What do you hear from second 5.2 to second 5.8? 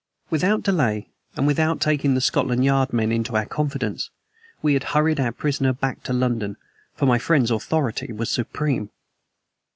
prisoner